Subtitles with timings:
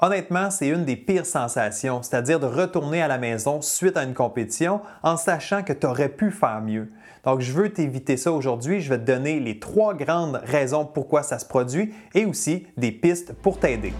[0.00, 4.14] Honnêtement, c'est une des pires sensations, c'est-à-dire de retourner à la maison suite à une
[4.14, 6.88] compétition en sachant que tu aurais pu faire mieux.
[7.24, 8.80] Donc, je veux t'éviter ça aujourd'hui.
[8.80, 12.92] Je vais te donner les trois grandes raisons pourquoi ça se produit et aussi des
[12.92, 13.92] pistes pour t'aider.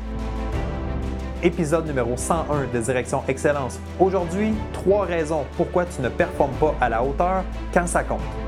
[1.43, 3.81] Épisode numéro 101 de Direction Excellence.
[3.99, 7.43] Aujourd'hui, trois raisons pourquoi tu ne performes pas à la hauteur
[7.75, 8.48] quand ça compte.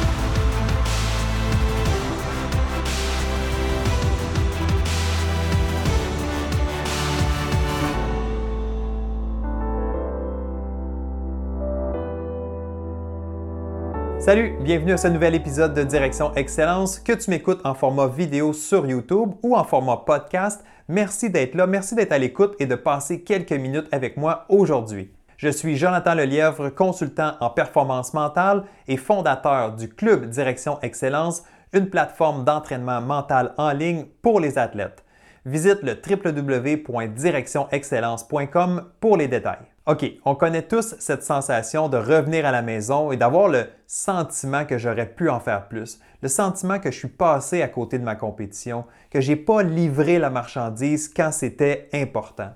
[14.21, 16.99] Salut, bienvenue à ce nouvel épisode de Direction Excellence.
[16.99, 21.65] Que tu m'écoutes en format vidéo sur YouTube ou en format podcast, merci d'être là,
[21.65, 25.11] merci d'être à l'écoute et de passer quelques minutes avec moi aujourd'hui.
[25.37, 31.41] Je suis Jonathan Lelièvre, consultant en performance mentale et fondateur du Club Direction Excellence,
[31.73, 35.03] une plateforme d'entraînement mental en ligne pour les athlètes.
[35.45, 39.65] Visite le www.directionexcellence.com pour les détails.
[39.87, 44.63] OK, on connaît tous cette sensation de revenir à la maison et d'avoir le sentiment
[44.63, 48.03] que j'aurais pu en faire plus, le sentiment que je suis passé à côté de
[48.03, 52.51] ma compétition, que je n'ai pas livré la marchandise quand c'était important.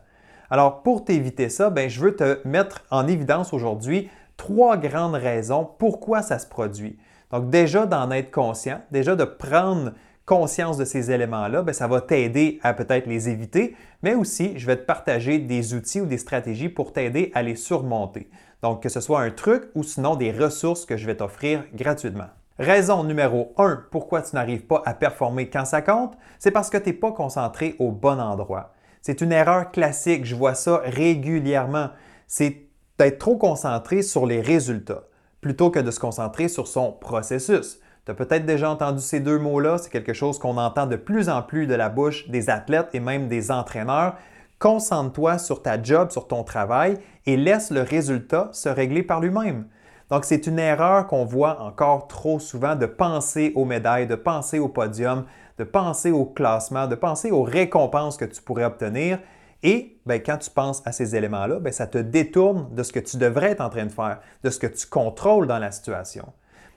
[0.51, 5.67] Alors, pour t'éviter ça, ben, je veux te mettre en évidence aujourd'hui trois grandes raisons
[5.79, 6.99] pourquoi ça se produit.
[7.31, 9.93] Donc, déjà d'en être conscient, déjà de prendre
[10.25, 14.65] conscience de ces éléments-là, ben, ça va t'aider à peut-être les éviter, mais aussi je
[14.65, 18.29] vais te partager des outils ou des stratégies pour t'aider à les surmonter.
[18.61, 22.29] Donc, que ce soit un truc ou sinon des ressources que je vais t'offrir gratuitement.
[22.57, 26.77] Raison numéro 1 pourquoi tu n'arrives pas à performer quand ça compte, c'est parce que
[26.77, 28.73] tu n'es pas concentré au bon endroit.
[29.01, 31.89] C'est une erreur classique, je vois ça régulièrement.
[32.27, 32.63] C'est
[32.97, 35.03] d'être trop concentré sur les résultats
[35.41, 37.79] plutôt que de se concentrer sur son processus.
[38.05, 41.27] Tu as peut-être déjà entendu ces deux mots-là, c'est quelque chose qu'on entend de plus
[41.27, 44.15] en plus de la bouche des athlètes et même des entraîneurs.
[44.59, 49.65] Concentre-toi sur ta job, sur ton travail et laisse le résultat se régler par lui-même.
[50.11, 54.59] Donc, c'est une erreur qu'on voit encore trop souvent de penser aux médailles, de penser
[54.59, 55.25] au podium,
[55.57, 59.17] de penser au classement, de penser aux récompenses que tu pourrais obtenir.
[59.63, 62.99] Et ben, quand tu penses à ces éléments-là, ben, ça te détourne de ce que
[62.99, 66.25] tu devrais être en train de faire, de ce que tu contrôles dans la situation.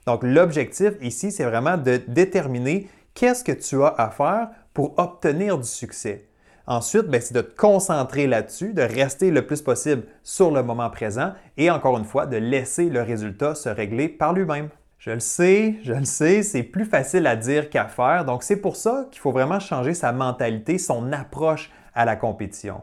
[0.09, 5.59] Donc, l'objectif ici, c'est vraiment de déterminer qu'est-ce que tu as à faire pour obtenir
[5.59, 6.25] du succès.
[6.67, 10.89] Ensuite, ben, c'est de te concentrer là-dessus, de rester le plus possible sur le moment
[10.89, 14.71] présent et encore une fois, de laisser le résultat se régler par lui-même.
[14.97, 18.25] Je le sais, je le sais, c'est plus facile à dire qu'à faire.
[18.25, 22.81] Donc, c'est pour ça qu'il faut vraiment changer sa mentalité, son approche à la compétition.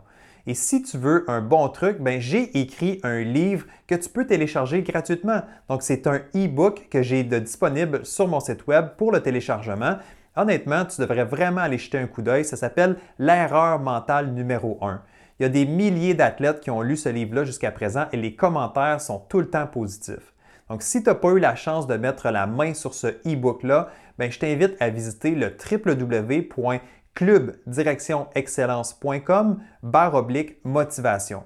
[0.48, 4.28] Et si tu veux un bon truc, ben, j'ai écrit un livre que tu peux
[4.28, 5.42] télécharger gratuitement.
[5.70, 9.98] Donc, c'est un e-book que j'ai disponible sur mon site web pour le téléchargement.
[10.36, 12.46] Honnêtement, tu devrais vraiment aller jeter un coup d'œil.
[12.46, 15.02] Ça s'appelle L'erreur mentale numéro 1.
[15.40, 18.36] Il y a des milliers d'athlètes qui ont lu ce livre-là jusqu'à présent et les
[18.36, 20.34] commentaires sont tout le temps positifs.
[20.70, 23.90] Donc, si tu n'as pas eu la chance de mettre la main sur ce e-book-là,
[24.20, 25.56] ben, je t'invite à visiter le
[27.16, 31.44] clubdirectionexcellence.com barre oblique motivation.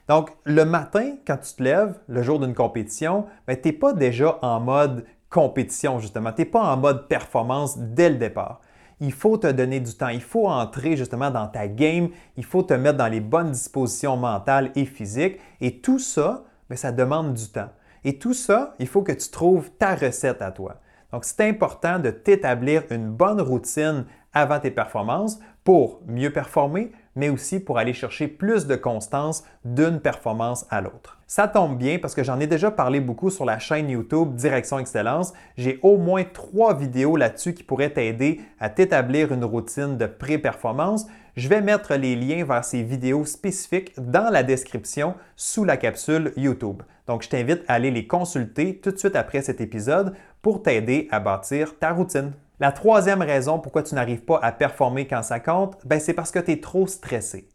[0.08, 4.38] Donc, le matin, quand tu te lèves, le jour d'une compétition, tu n'es pas déjà
[4.42, 6.34] en mode compétition, justement.
[6.34, 8.60] Tu n'es pas en mode performance dès le départ.
[9.00, 12.64] Il faut te donner du temps, il faut entrer justement dans ta game, il faut
[12.64, 15.40] te mettre dans les bonnes dispositions mentales et physiques.
[15.62, 17.70] Et tout ça, ben, ça demande du temps.
[18.04, 20.76] Et tout ça, il faut que tu trouves ta recette à toi.
[21.12, 27.30] Donc, c'est important de t'établir une bonne routine avant tes performances pour mieux performer, mais
[27.30, 31.20] aussi pour aller chercher plus de constance d'une performance à l'autre.
[31.28, 34.80] Ça tombe bien parce que j'en ai déjà parlé beaucoup sur la chaîne YouTube Direction
[34.80, 35.34] Excellence.
[35.58, 41.08] J'ai au moins trois vidéos là-dessus qui pourraient t'aider à t'établir une routine de pré-performance.
[41.36, 46.34] Je vais mettre les liens vers ces vidéos spécifiques dans la description sous la capsule
[46.38, 46.84] YouTube.
[47.08, 50.14] Donc, je t'invite à aller les consulter tout de suite après cet épisode
[50.44, 52.34] pour t'aider à bâtir ta routine.
[52.64, 56.32] La troisième raison pourquoi tu n'arrives pas à performer quand ça compte, ben, c'est parce
[56.32, 57.50] que tu es trop stressé.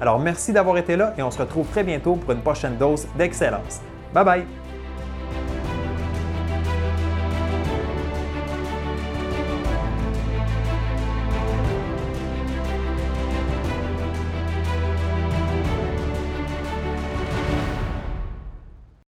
[0.00, 3.08] Alors merci d'avoir été là et on se retrouve très bientôt pour une prochaine dose
[3.18, 3.80] d'excellence.
[4.14, 4.63] Bye bye!